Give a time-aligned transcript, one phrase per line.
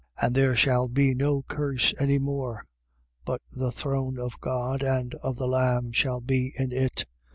[0.17, 0.25] 22:3.
[0.25, 2.65] And there shall be no curse any more:
[3.23, 7.05] but the throne of God and of the Lamb shall be in it.